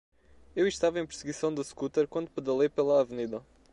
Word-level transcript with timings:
Eu 0.55 0.67
estava 0.67 0.99
em 0.99 1.05
perseguição 1.05 1.53
da 1.53 1.63
scooter 1.63 2.07
quando 2.07 2.31
pedalei 2.31 2.67
pela 2.67 3.01
avenida. 3.01 3.43